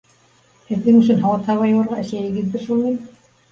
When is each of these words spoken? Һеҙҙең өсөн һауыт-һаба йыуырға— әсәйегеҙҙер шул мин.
Һеҙҙең 0.71 0.97
өсөн 1.01 1.21
һауыт-һаба 1.27 1.69
йыуырға— 1.73 2.01
әсәйегеҙҙер 2.07 2.67
шул 2.67 2.85
мин. 2.89 3.01